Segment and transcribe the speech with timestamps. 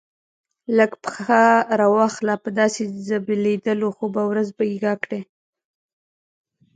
[0.77, 1.43] لږ پښه
[1.79, 5.19] را واخله، په داسې ځبېدلو خو به ورځ بېګا کړې.